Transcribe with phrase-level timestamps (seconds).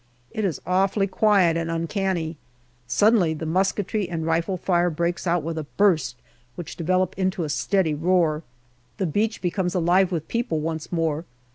[0.31, 2.35] It is awfully quiet and uncanny.
[2.87, 6.15] Suddenly the musketry and rifle fire breaks out with a burst
[6.55, 8.41] which develops into a steady roar.
[8.97, 11.25] The beach becomes alive with people once more.